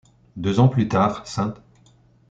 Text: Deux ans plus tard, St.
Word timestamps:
Deux 0.35 0.59
ans 0.59 0.67
plus 0.67 0.87
tard, 0.87 1.27
St. 1.27 1.53